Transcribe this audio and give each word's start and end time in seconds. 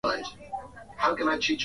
Waziri 0.03 0.27
Mkuu 0.27 0.55
wa 0.55 0.67
muda 0.67 1.03
Abdulhamid 1.05 1.41
Dbeibah 1.41 1.59